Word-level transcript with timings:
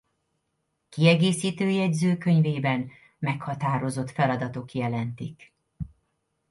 Kiegészítő 0.89 1.69
Jegyzőkönyvében 1.69 2.91
meghatározott 3.19 4.11
feladatok 4.11 4.71
jelentik. 4.71 5.53